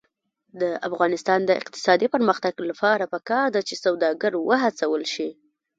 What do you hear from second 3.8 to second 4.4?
سوداګر